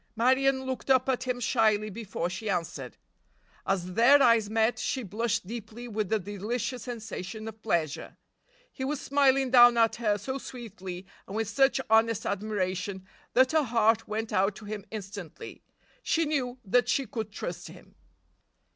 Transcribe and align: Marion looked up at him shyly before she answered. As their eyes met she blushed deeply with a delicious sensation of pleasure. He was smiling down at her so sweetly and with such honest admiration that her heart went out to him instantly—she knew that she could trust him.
Marion 0.15 0.63
looked 0.63 0.89
up 0.89 1.07
at 1.09 1.25
him 1.27 1.39
shyly 1.39 1.91
before 1.91 2.27
she 2.27 2.49
answered. 2.49 2.97
As 3.67 3.93
their 3.93 4.19
eyes 4.19 4.49
met 4.49 4.79
she 4.79 5.03
blushed 5.03 5.45
deeply 5.45 5.87
with 5.87 6.11
a 6.11 6.17
delicious 6.17 6.81
sensation 6.81 7.47
of 7.47 7.61
pleasure. 7.61 8.17
He 8.73 8.83
was 8.83 8.99
smiling 8.99 9.51
down 9.51 9.77
at 9.77 9.97
her 9.97 10.17
so 10.17 10.39
sweetly 10.39 11.05
and 11.27 11.35
with 11.35 11.47
such 11.47 11.79
honest 11.87 12.25
admiration 12.25 13.05
that 13.33 13.51
her 13.51 13.61
heart 13.61 14.07
went 14.07 14.33
out 14.33 14.55
to 14.55 14.65
him 14.65 14.85
instantly—she 14.89 16.25
knew 16.25 16.57
that 16.65 16.89
she 16.89 17.05
could 17.05 17.31
trust 17.31 17.67
him. 17.67 17.93